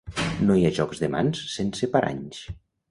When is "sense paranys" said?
1.59-2.43